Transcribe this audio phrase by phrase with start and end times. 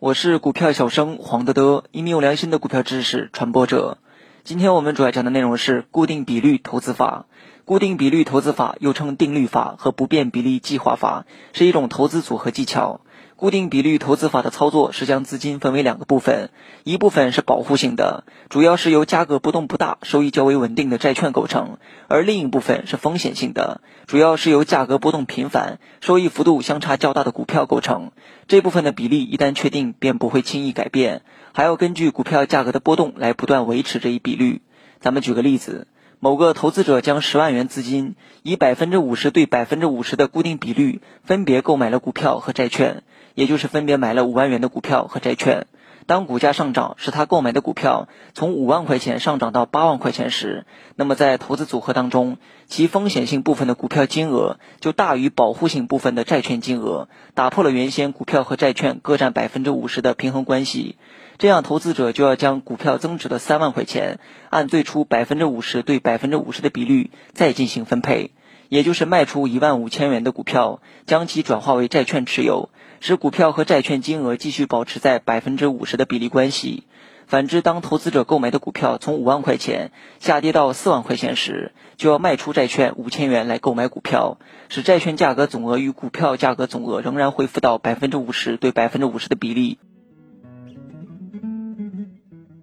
[0.00, 3.98] 我是股票小生黄德德，一名有良心的股票知识传播者。
[4.42, 7.26] 今天我们主要讲的内容是固定比率投资法。
[7.64, 13.02] 固定比率投资法又称定律法和不变比例计划法，是一种投资组合技巧。
[13.40, 16.50] 固定比率投资法的操作是将资金分为两个部分，
[16.84, 28.10] 一部分是保护性的，主要是由价格波动不大、收益较为稳定的债券构成；而另一部分是风险性的，主要是由价格波动频繁、收益幅度相差较大的股票构成。
[28.46, 31.22] 这部分的比例一旦确定，便不会轻易改变，
[31.54, 34.60] 还要根据股票价格的波动来不断维持这一比率。
[35.00, 35.86] 咱们举个例子。
[36.22, 43.02] 某个投资者将十万元资金以百分之五十对百分之五十的固定比率分别购买了股票和债券，
[43.34, 45.66] 也就是分别买了五万元的股票和债券。
[46.06, 50.66] 当股价上涨，使他购买的股票从五万块钱上涨到八万块钱时，
[50.96, 60.96] 那么在投资组合当中，其风险性部分的股票金额就大于保护性部分的债券金额，打破了原先股票和债券各占百分之五十的平衡关系。
[61.38, 64.18] 这样，投资者就要将股票增值的三万块钱，
[64.50, 68.32] 按最初百分之五十对百分之五十的比率再进行分配，
[68.68, 72.68] 也就是卖出一万五千元的股票，将其转化为债券持有，
[73.00, 76.84] 使股票和债券金额继续保持在百分之五十的比例关系。
[77.26, 89.78] 反之，当投资者购买的股票从五万块钱下跌到四万块钱时，就要卖出债券五千元来购买股票，使债券价格总额与股票价格总额仍然恢复到百分之五十对百分之五十的比例。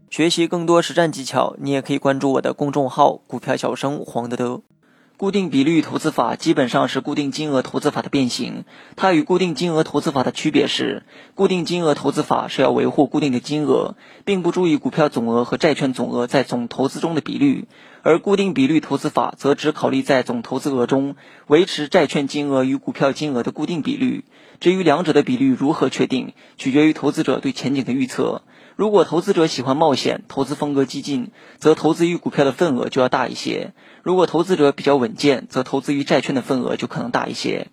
[0.10, 4.62] 学习更多实战技巧，你也可以关注我的公众号“股票小生黄德德”。
[5.18, 8.66] 固定比率投资法基本上是固定金额投资法的变形。
[8.96, 11.02] 它与固定金额投资法的区别是，
[11.34, 13.96] 固定金额投资法是要维护固定的金额，
[14.26, 17.66] 并不注意股票总额和债券总额在总投资中的比率；
[18.04, 21.16] 而固定比率投资法则只考虑在总投资额中
[21.48, 24.24] 维持债券金额与股票金额的固定比率。
[24.60, 28.44] 至于两者的比率如何确定，取决于投资者对前景的预测。
[28.78, 33.72] 如果投资者喜欢冒险，投资风格激进，则投资于股票的份额就要大一些；
[34.04, 37.70] 如果投资者比较稳健，则投资于债券的份额就可能大一些。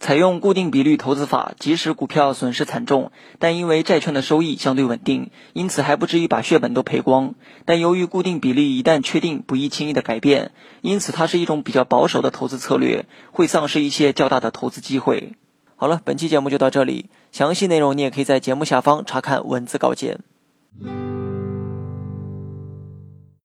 [0.00, 7.36] 采用固定比率投资法，即使股票损失惨重，但因为债券的收益相对稳定，因此还不至于把血本都赔光。
[7.64, 10.50] 但由于固定比例一旦确定，不易轻易的改变，
[10.80, 15.34] 因此它是一种比较保守的投资策略，会丧失一些较大的投资机会。
[15.76, 20.18] 好了，本期节目就到这里，详细内容你也可以在节目下方查看文字稿件。
[20.80, 21.07] Thank you.